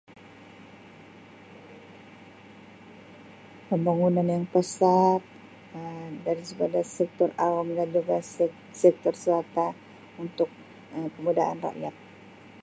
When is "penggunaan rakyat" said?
11.15-11.93